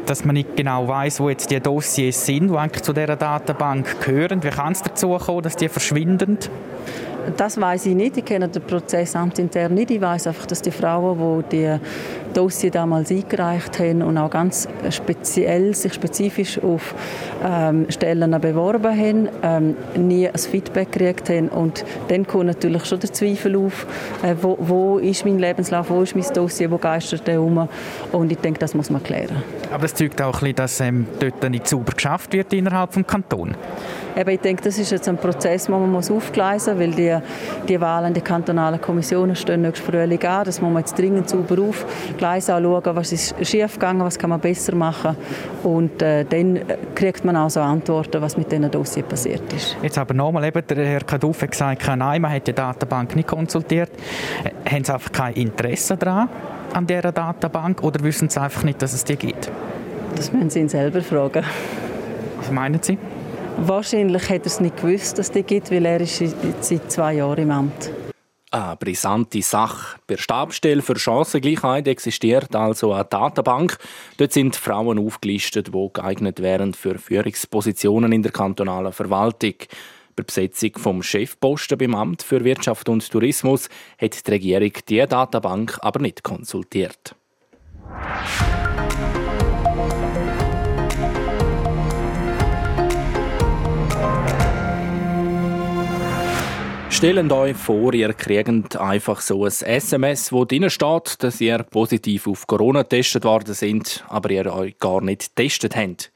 [0.07, 4.01] dass man nicht genau weiß, wo jetzt die Dossiers sind, die eigentlich zu dieser Datenbank
[4.05, 4.43] gehören.
[4.43, 6.39] Wie kann es dazu kommen, dass die verschwinden?
[7.37, 8.17] Das weiß ich nicht.
[8.17, 9.91] Ich kenne den Prozess amtsintern nicht.
[9.91, 11.79] Ich weiß einfach, dass die Frauen, die die
[12.33, 16.95] Dossier damals eingereicht haben und auch ganz speziell sich spezifisch auf
[17.45, 21.49] ähm, Stellen beworben haben, ähm, nie ein Feedback gekriegt haben.
[21.49, 23.87] Und dann kommt natürlich schon der Zweifel auf,
[24.23, 27.69] äh, wo, wo, ist mein Lebenslauf, wo ist mein Dossier, wo geistert der um.
[28.13, 29.43] Und ich denke, das muss man klären.
[29.73, 33.07] Aber das zeigt auch ein bisschen, dass ähm, dort nicht sauber geschafft wird innerhalb des
[33.07, 33.55] Kantons.
[34.17, 37.17] Eben, ich denke, das ist jetzt ein Prozess, den man muss aufgleisen muss, weil die,
[37.69, 40.45] die Wahlen der kantonalen Kommissionen stehen nächstes Frühling an.
[40.45, 44.41] Das muss man jetzt dringend sauber aufgleisen, schauen, was ist schief gegangen, was kann man
[44.41, 45.17] besser machen.
[45.63, 46.61] Und äh, dann
[46.95, 49.77] kriegt man auch so Antworten, was mit diesen Dossier passiert ist.
[49.83, 53.29] Jetzt aber nochmal, eben, der Herr Kaduff hat gesagt, nein, man hat die Datenbank nicht
[53.29, 53.91] konsultiert.
[54.45, 56.29] Äh, haben Sie einfach kein Interesse daran,
[56.73, 59.51] an dieser Datenbank, oder wissen Sie einfach nicht, dass es die gibt?
[60.17, 61.45] Das müssen Sie ihn selber fragen.
[62.39, 62.99] Was meinen Sie?
[63.59, 66.23] Wahrscheinlich hat er es nicht gewusst, dass es die gibt, weil er ist
[66.61, 67.91] seit zwei Jahren im Amt.
[68.53, 70.01] Eine brisante Sache.
[70.09, 73.79] Bei der Stabstelle für Chancengleichheit existiert also eine Datenbank.
[74.17, 79.55] Dort sind Frauen aufgelistet, die geeignet wären für Führungspositionen in der kantonalen Verwaltung.
[80.17, 83.69] Bei Besetzung vom Chefposten beim Amt für Wirtschaft und Tourismus
[84.01, 87.15] hat die Regierung diese Datenbank aber nicht konsultiert.
[97.01, 102.27] Stellt euch vor, ihr kriegt einfach so ein SMS, wo drin steht, dass ihr positiv
[102.27, 106.13] auf Corona getestet worden sind, aber ihr euch gar nicht getestet habt.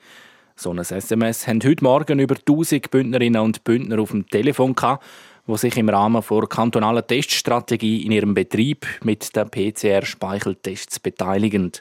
[0.56, 5.02] So ein SMS haben heute Morgen über 1000 Bündnerinnen und Bündner auf dem Telefon gehabt,
[5.46, 11.72] die sich im Rahmen der kantonalen Teststrategie in ihrem Betrieb mit den PCR-Speicheltests beteiligen.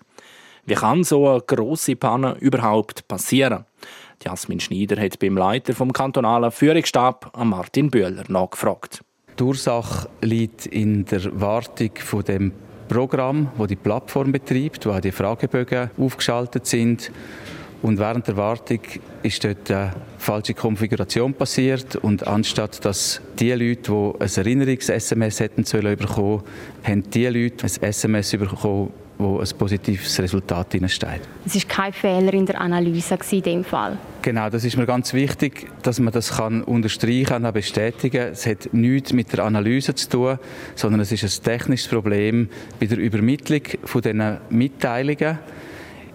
[0.65, 3.65] Wie kann so eine grosse Panne überhaupt passieren?
[4.23, 9.03] Jasmin Schneider hat beim Leiter vom kantonalen Führungsstab, Martin Bühler, nachgefragt.
[9.37, 12.51] Die Ursache liegt in der Wartung von dem
[12.87, 17.11] Programm, wo die Plattform betreibt, wo auch die Fragebögen aufgeschaltet sind.
[17.81, 18.79] Und während der Wartung
[19.23, 25.65] ist dort eine falsche Konfiguration passiert und anstatt dass die Leute, die ein Erinnerungs-SMS hätten
[25.65, 26.43] sollen bekommen,
[26.83, 31.21] haben die Leute ein SMS bekommen, wo ein positives Resultat steht.
[31.45, 33.97] Es ist kein Fehler in der Analyse in dem Fall.
[34.21, 38.29] Genau, das ist mir ganz wichtig, dass man das kann unterstreichen und bestätigen.
[38.31, 40.39] Es hat nichts mit der Analyse zu tun,
[40.75, 42.49] sondern es ist ein technisches Problem
[42.79, 45.39] bei der Übermittlung von diesen Mitteilungen.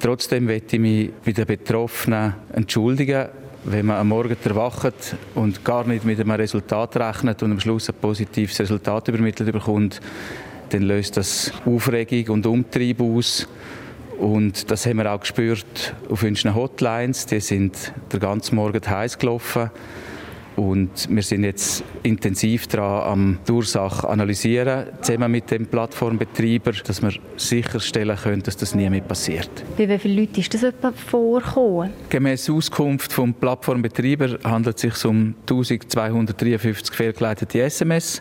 [0.01, 3.29] Trotzdem möchte ich mich bei den Betroffenen entschuldigen,
[3.65, 7.89] wenn man am Morgen erwacht und gar nicht mit einem Resultat rechnet und am Schluss
[7.89, 10.01] ein positives Resultat übermittelt bekommt,
[10.71, 13.49] dann löst das Aufregung und Umtrieb aus.
[14.19, 17.27] Und das haben wir auch gespürt auf unseren Hotlines.
[17.27, 19.71] Die sind den ganzen Morgen heiß gelaufen.
[20.59, 27.01] Und wir sind jetzt intensiv daran am die Ursache analysieren, zusammen mit dem Plattformbetreiber, dass
[27.01, 29.49] wir sicherstellen können, dass das nie mehr passiert.
[29.77, 31.93] Bei wie vielen Leuten ist das etwa vorgekommen?
[32.09, 38.21] Gemäss Auskunft vom Plattformbetreiber handelt es sich um 1253 fehlgeleitete SMS.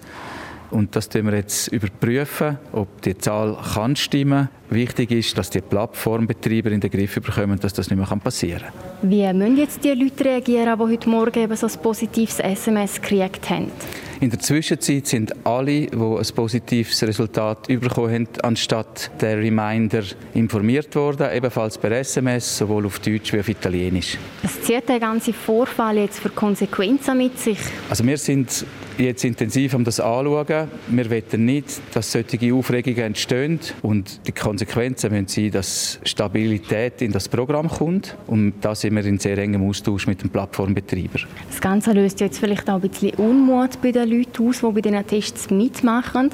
[0.70, 4.50] Und das überprüfen wir jetzt überprüfen, ob die Zahl kann stimmen.
[4.70, 8.64] Wichtig ist, dass die Plattformbetreiber in den Griff bekommen, dass das nicht mehr passieren
[9.00, 9.10] kann.
[9.10, 13.50] Wie müssen jetzt die Leute reagieren, die heute Morgen eben so ein positives SMS gekriegt
[13.50, 13.72] haben?
[14.20, 20.02] In der Zwischenzeit sind alle, die ein positives Resultat bekommen haben, anstatt der Reminder
[20.34, 24.18] informiert worden, ebenfalls per SMS, sowohl auf Deutsch wie auf Italienisch.
[24.42, 27.60] Was zieht der ganze Vorfall jetzt für Konsequenzen mit sich?
[27.90, 28.66] Also wir sind
[29.00, 30.68] jetzt intensiv um das anschauen.
[30.88, 37.12] Wir wollen nicht, dass solche Aufregungen entstehen und die Konsequenzen müssen sein, dass Stabilität in
[37.12, 41.20] das Programm kommt und da sind wir in sehr engem Austausch mit dem Plattformbetreiber.
[41.50, 44.82] Das Ganze löst jetzt vielleicht auch ein bisschen Unmut bei den Leuten aus, die bei
[44.82, 46.30] diesen Tests mitmachen.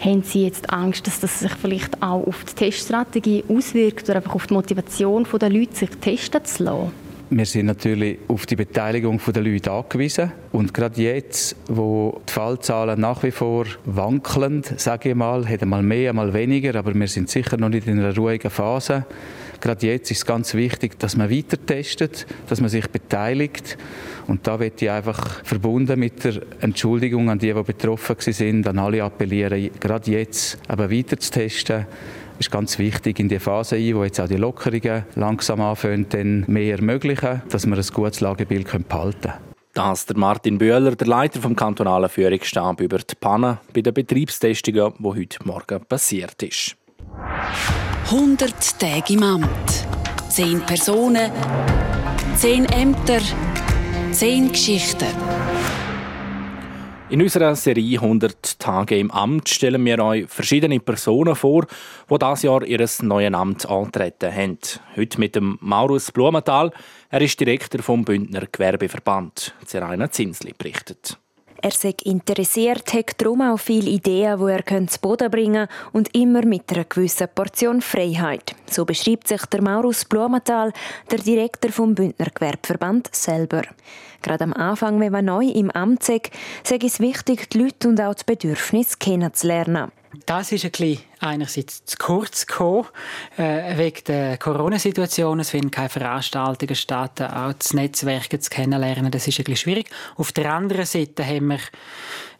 [0.00, 4.34] Haben Sie jetzt Angst, dass das sich vielleicht auch auf die Teststrategie auswirkt oder einfach
[4.34, 7.07] auf die Motivation der Leute, sich testen zu lassen?
[7.30, 10.32] Wir sind natürlich auf die Beteiligung der Leute angewiesen.
[10.50, 15.82] Und gerade jetzt, wo die Fallzahlen nach wie vor wankeln, sage ich mal, hat mal
[15.82, 19.04] mehr, mal weniger, aber wir sind sicher noch nicht in einer ruhigen Phase.
[19.60, 23.76] Gerade jetzt ist es ganz wichtig, dass man weiter testet, dass man sich beteiligt.
[24.26, 28.78] Und da wird ich einfach verbunden mit der Entschuldigung an die, die betroffen sind, an
[28.78, 31.84] alle appellieren, gerade jetzt aber weiter zu testen
[32.38, 36.44] ist ganz wichtig in die Phase ein, wo jetzt auch die Lockerungen langsam anfangen, dann
[36.46, 39.34] mehr ermöglichen, dass wir ein gutes Lagebild behalten können.
[39.74, 44.92] Das der Martin Böhler, der Leiter vom kantonalen Führungsstab über die Pannen bei den Betriebstestungen,
[44.98, 46.76] die heute Morgen passiert ist.
[48.06, 49.86] 100 Tage im Amt.
[50.30, 51.30] 10 Personen,
[52.36, 53.20] 10 Ämter,
[54.12, 55.06] 10 Geschichten.
[57.10, 61.66] In unserer Serie 100 Tage im Amt stellen wir euch verschiedene Personen vor,
[62.10, 64.58] die dieses Jahr ihr neues Amt antreten haben.
[64.94, 66.70] Heute mit dem Maurus Blumenthal.
[67.08, 69.54] Er ist Direktor vom Bündner Gewerbeverband.
[69.64, 71.18] Zeraina Zinsli berichtet.
[71.60, 76.14] Er sei interessiert, hat darum auch viele Ideen, die er zu Boden bringen könnte und
[76.14, 78.54] immer mit einer gewissen Portion Freiheit.
[78.70, 80.72] So beschreibt sich der Maurus Blumenthal,
[81.10, 83.62] der Direktor vom Bündner Gewerbeverband, selber.
[84.22, 86.30] Gerade am Anfang, wenn man neu im Amt ist,
[86.62, 89.90] sei es wichtig, die Leute und auch die Bedürfnisse kennenzulernen.
[90.26, 92.86] Das ist ein bisschen einerseits zu kurz gekommen,
[93.36, 95.40] äh, wegen der Corona-Situation.
[95.40, 99.90] Es finden keine Veranstaltungen statt, auch das Netzwerk zu kennenlernen, das ist ein schwierig.
[100.16, 101.60] Auf der anderen Seite haben wir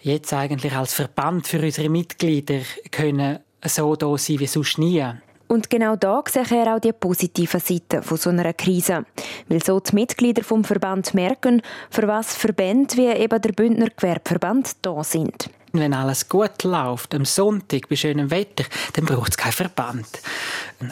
[0.00, 2.60] jetzt eigentlich als Verband für unsere Mitglieder
[2.90, 5.04] können so da sein wie sonst nie.
[5.48, 9.06] Und genau da sehe er auch die positiven Seiten von so einer Krise.
[9.48, 14.76] Weil so die Mitglieder vom Verband merken, für was Verbände wie eben der Bündner Gewerbeverband
[14.82, 15.48] da sind.
[15.72, 20.06] Wenn alles gut läuft, am Sonntag bei schönem Wetter, dann braucht es keinen Verband.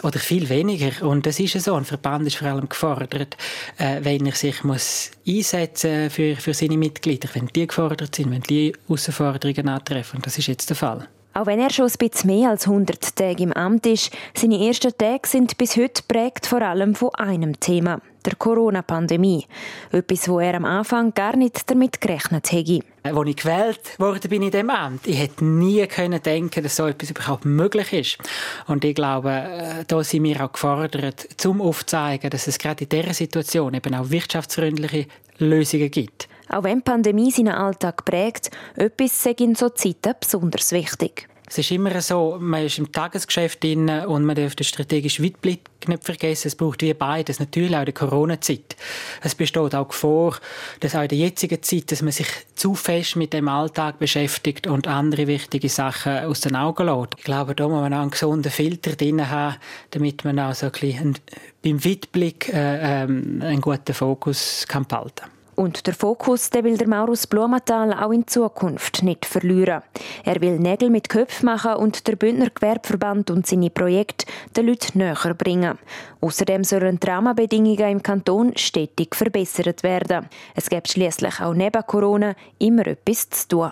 [0.02, 1.06] Oder viel weniger.
[1.06, 1.74] Und das ist ja so.
[1.74, 3.36] Ein Verband ist vor allem gefordert,
[3.78, 8.42] äh, wenn er sich muss einsetzen für, für seine Mitglieder, wenn die gefordert sind, wenn
[8.42, 10.20] die Herausforderungen antreffen.
[10.22, 11.08] Das ist jetzt der Fall.
[11.36, 14.96] Auch wenn er schon ein bisschen mehr als 100 Tage im Amt ist, seine ersten
[14.96, 19.46] Tage sind bis heute prägt vor allem von einem Thema, der Corona-Pandemie.
[19.92, 22.80] Etwas, wo er am Anfang gar nicht damit gerechnet hätte.
[23.02, 26.86] Als ich gewählt wurde bin in diesem Amt, ich hätte nie können denken, dass so
[26.86, 28.18] etwas überhaupt möglich ist.
[28.66, 32.88] Und ich glaube, äh, da sind wir auch gefordert, zum aufzuzeigen, dass es gerade in
[32.88, 35.06] dieser Situation eben auch wirtschaftsfreundliche
[35.38, 36.28] Lösungen gibt.
[36.48, 41.28] Auch wenn die Pandemie seinen Alltag prägt, etwas sei in so Zeiten besonders wichtig.
[41.48, 45.60] Es ist immer so, man ist im Tagesgeschäft drin und man darf den strategischen Weitblick
[45.86, 46.48] nicht vergessen.
[46.48, 47.38] Es braucht wie beides.
[47.38, 48.74] Natürlich auch in der Corona-Zeit.
[49.22, 50.36] Es besteht auch vor,
[50.80, 54.66] dass auch in der jetzigen Zeit, dass man sich zu fest mit dem Alltag beschäftigt
[54.66, 57.14] und andere wichtige Sachen aus den Augen lässt.
[57.18, 59.56] Ich glaube, da muss man auch einen gesunden Filter drin haben,
[59.92, 61.18] damit man auch so ein bisschen
[61.62, 65.35] beim Weitblick äh, ähm, einen guten Fokus kann behalten kann.
[65.56, 69.82] Und der Fokus den will der Maurus Blumenthal auch in Zukunft nicht verlieren.
[70.22, 74.98] Er will Nägel mit Köpfen machen und der Bündner Gewerbeverband und seine Projekte den Leuten
[74.98, 75.78] näher bringen.
[76.20, 80.28] Außerdem sollen die Rahmenbedingungen im Kanton stetig verbessert werden.
[80.54, 83.70] Es gibt schließlich auch neben Corona immer etwas zu tun.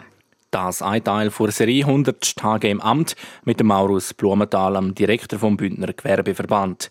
[0.51, 5.39] Das ein Teil der Serie 100 Tage im Amt mit dem Maurus Blumenthal, dem Direktor
[5.39, 6.89] vom Bündner Gewerbeverband.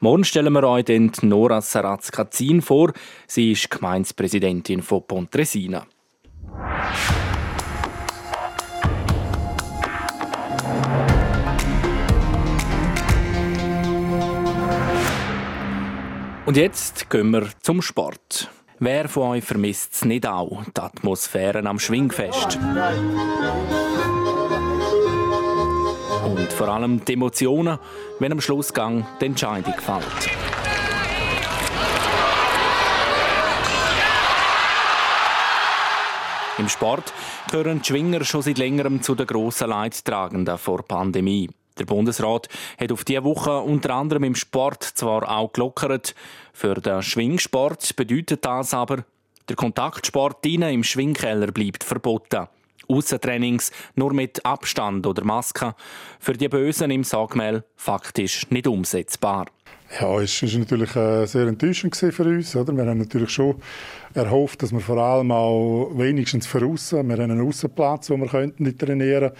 [0.00, 2.92] Morgen stellen wir euch dann Nora Saratz-Katzin vor.
[3.26, 5.86] Sie ist Gemeindepräsidentin von Pontresina.
[16.44, 18.50] Und jetzt gehen wir zum Sport.
[18.78, 22.58] Wer von euch vermisst es nicht auch, die Atmosphäre am Schwingfest?
[26.46, 27.76] Und vor allem die Emotionen,
[28.20, 30.04] wenn am Schlussgang die Entscheidung fällt.
[36.56, 37.12] Im Sport
[37.50, 41.50] gehören die Schwinger schon seit längerem zu den grossen Leidtragenden vor der Pandemie.
[41.80, 46.14] Der Bundesrat hat auf diese Woche unter anderem im Sport zwar auch gelockert.
[46.52, 49.04] Für den Schwingsport bedeutet das aber,
[49.48, 52.46] der Kontaktsport im Schwingkeller bleibt verboten.
[52.88, 55.74] Aussentrainings nur mit Abstand oder Maske.
[56.20, 59.46] Für die Bösen im Sagmehl faktisch nicht umsetzbar.
[60.00, 62.56] Ja, es war natürlich äh, sehr enttäuschend für uns.
[62.56, 62.76] Oder?
[62.76, 63.54] Wir haben natürlich schon
[64.14, 68.26] erhofft, dass wir vor allem auch wenigstens für aussen, wir haben einen Aussenplatz, wo wir
[68.26, 69.30] könnten trainieren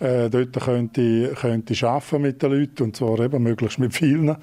[0.00, 4.36] äh, dort könnte, könnte arbeiten mit den Leuten und zwar eben möglichst mit vielen.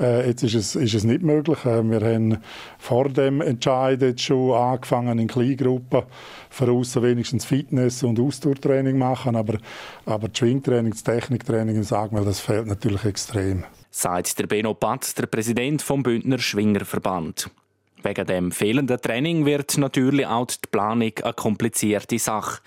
[0.00, 1.64] Äh, jetzt ist es, ist es nicht möglich.
[1.64, 2.38] Äh, wir haben
[2.78, 6.02] vor dem Entscheid jetzt schon angefangen in Kleingruppen
[6.60, 9.58] aussen wenigstens Fitness- und Ausdauertraining machen, aber,
[10.06, 13.64] aber das Schwingtraining, das Techniktraining, sag mal, das fehlt natürlich extrem
[13.96, 17.48] sagt der Beno Patz, der Präsident vom Bündner Schwingerverband.
[18.02, 22.60] Wegen dem fehlenden Training wird natürlich auch die Planung eine komplizierte Sache.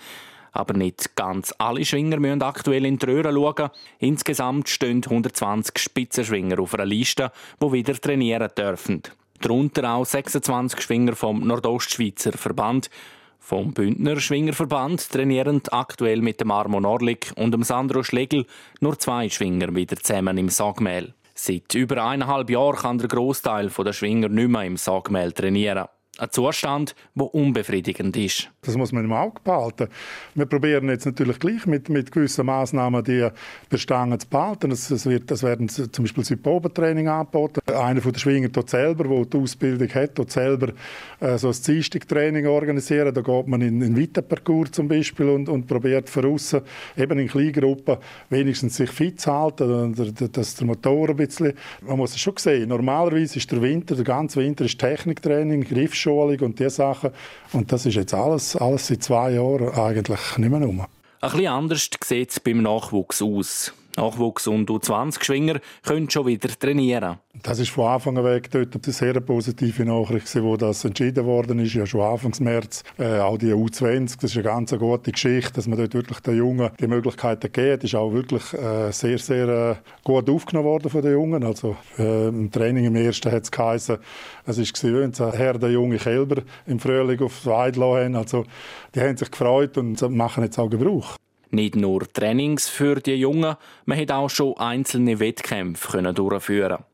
[0.52, 3.70] Aber nicht ganz alle Schwinger müssen aktuell in die Röhre schauen.
[3.98, 7.32] Insgesamt stehen 120 Spitzenschwinger auf einer Liste,
[7.62, 9.02] die wieder trainieren dürfen.
[9.40, 12.90] Darunter auch 26 Schwinger vom Nordostschweizer Verband.
[13.38, 18.46] Vom Bündner Schwingerverband trainieren aktuell mit dem Armo Norlik und dem Sandro Schlegel
[18.80, 21.14] nur zwei Schwinger wieder zusammen im Sagmehl.
[21.34, 25.86] Seit über eineinhalb Jahren kann der Großteil der Schwinger nicht mehr im Sagmehl trainieren.
[26.20, 28.50] Ein Zustand, der unbefriedigend ist.
[28.62, 29.86] Das muss man im Auge behalten.
[30.34, 33.28] Wir probieren jetzt natürlich gleich mit, mit gewissen Massnahmen die
[33.68, 34.72] Bestangen zu behalten.
[34.72, 37.60] Es, es, wird, es werden zum Beispiel Sypobentraining angeboten.
[37.72, 40.72] Einer von den Schwinger dort selber, der die Ausbildung hat, dort selber
[41.20, 43.14] äh, so ein Dienstagtraining organisieren.
[43.14, 46.62] Da geht man in einen Weiterparcours zum Beispiel und, und probiert von außen
[46.96, 47.96] eben in Kleingruppen
[48.28, 49.94] wenigstens sich fit zu halten,
[50.32, 51.52] dass der Motor ein bisschen...
[51.82, 56.07] Man muss es schon sehen, normalerweise ist der Winter, der ganze Winter ist Techniktraining, Griffschule,
[56.08, 57.10] Einschulung und diese Sachen.
[57.52, 60.86] Und das ist jetzt alles, alles seit zwei Jahren eigentlich nicht mehr rum.
[61.20, 63.72] Ein bisschen anders sieht es beim Nachwuchs aus.
[63.98, 67.18] Nachwuchs- und U20-Schwinger können schon wieder trainieren.
[67.42, 71.58] Das ist von Anfang an weg dort eine sehr positive Nachricht, wo das entschieden worden
[71.58, 72.82] ist, ja schon Anfang März.
[72.98, 76.36] Äh, auch die U20, das ist eine ganz gute Geschichte, dass man dort wirklich den
[76.36, 77.84] Jungen die Möglichkeiten gibt.
[77.84, 81.44] ist auch wirklich äh, sehr, sehr äh, gut aufgenommen worden von den Jungen.
[81.44, 83.98] Also äh, im Training im ersten hat es geheißen,
[84.46, 88.16] es ist gewöhnt, Herr der junge Kälber im Frühling auf Weide haben.
[88.16, 88.44] Also
[88.94, 91.16] die haben sich gefreut und machen jetzt auch Gebrauch.
[91.50, 93.56] Nicht nur Trainings für die Jungen,
[93.86, 96.84] man hat auch schon einzelne Wettkämpfe durchführen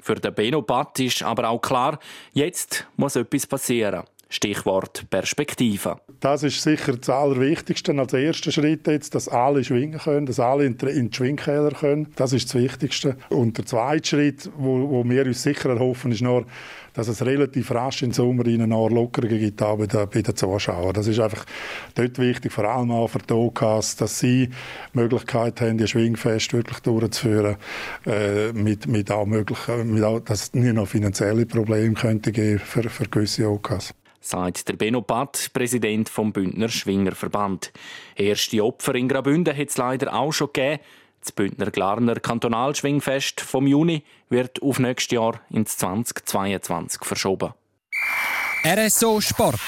[0.00, 1.98] Für den Benopat ist aber auch klar,
[2.32, 4.04] jetzt muss etwas passieren.
[4.34, 6.00] Stichwort Perspektive.
[6.18, 10.64] Das ist sicher das Allerwichtigste als erster Schritt jetzt, dass alle schwingen können, dass alle
[10.64, 12.08] in die Schwingkeller können.
[12.16, 13.16] Das ist das Wichtigste.
[13.28, 16.46] Und der zweite Schritt, wo, wo wir uns sicher erhoffen, ist nur,
[16.94, 20.94] dass es relativ rasch im Sommer eine Lockerungen gibt auch bei, den, bei den Zuschauern.
[20.94, 21.44] Das ist einfach
[21.94, 26.52] dort wichtig, vor allem auch für die OKs, dass sie die Möglichkeit haben, die Schwingfest
[26.52, 27.56] wirklich durchzuführen,
[28.06, 32.60] äh, mit, mit auch möglich, mit auch, dass es nie noch finanzielle Probleme könnte geben
[32.60, 37.72] für, für gewisse OKs sagt der Benno Patt, Präsident vom Bündner Schwingerverband.
[38.16, 40.80] Erste Opfer in Graubünden hat es leider auch schon gegeben.
[41.24, 47.54] Das Bündner Glarner Kantonalschwingfest vom Juni wird auf nächstes Jahr ins 2022 verschoben.
[48.62, 49.58] RSO Sport.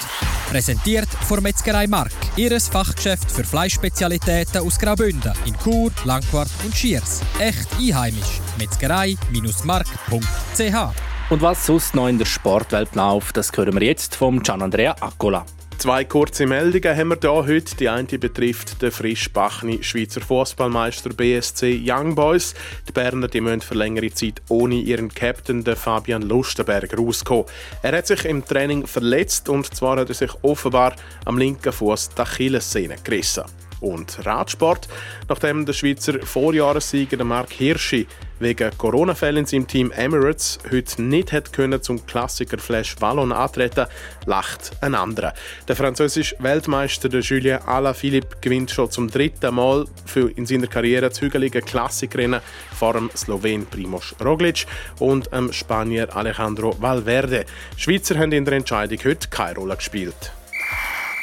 [0.51, 7.23] Präsentiert von Metzgerei Mark, ihres Fachgeschäft für Fleischspezialitäten aus Graubünden in Chur, Langquart und Schiers.
[7.39, 8.39] Echt einheimisch.
[8.59, 14.95] Metzgerei-mark.ch Und was sonst noch in der Sportwelt läuft, das hören wir jetzt vom Gianandrea
[14.99, 15.43] Accola.
[15.77, 17.75] Zwei kurze Meldungen haben wir hier heute.
[17.75, 22.55] Die eine betrifft den frisch bachni Schweizer Fußballmeister BSC Young Boys.
[22.87, 27.45] Die Berner die müssen für längere Zeit ohne ihren Captain den Fabian Lustenberg rauskommen.
[27.83, 32.09] Er hat sich im Training verletzt und zwar hat er sich offenbar am linken Fuß
[32.09, 33.43] die Achillessehne gerissen
[33.81, 34.87] und Radsport.
[35.27, 38.07] Nachdem der Schweizer Vorjahressieger Mark Hirschi
[38.39, 43.87] wegen Corona-Fällen in seinem Team Emirates heute nicht hat können zum Klassiker Flash Wallon antreten,
[44.25, 45.33] lacht ein anderer.
[45.67, 51.21] Der französische Weltmeister Julien Alaphilippe gewinnt schon zum dritten Mal für in seiner Karriere das
[51.21, 52.41] hügelige Klassikrennen
[52.77, 54.65] vor dem Slowen Primoz Roglic
[54.99, 57.45] und dem Spanier Alejandro Valverde.
[57.75, 60.31] Die Schweizer haben in der Entscheidung heute keine Rolle gespielt.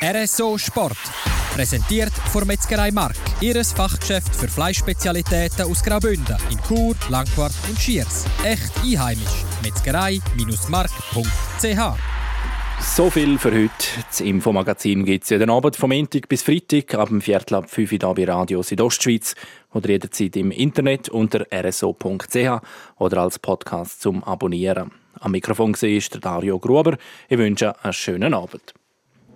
[0.05, 0.99] RSO Sport.
[1.55, 8.27] Präsentiert von Metzgerei Mark, ihres Fachgeschäft für Fleischspezialitäten aus Graubünden in Chur, Langquart und Schiers.
[8.45, 9.47] Echt einheimisch.
[9.63, 11.99] Metzgerei-mark.ch
[12.83, 13.71] so viel für heute.
[14.11, 17.93] Das Infomagazin gibt es jeden Abend vom Montag bis Freitag ab dem Viertel ab 5
[17.93, 19.35] Uhr bei Radio Südostschweiz
[19.73, 22.61] oder jederzeit im Internet unter rso.ch
[22.99, 24.91] oder als Podcast zum Abonnieren.
[25.19, 26.99] Am Mikrofon war Dario Gruber.
[27.31, 28.75] Ich wünsche einen schönen Abend.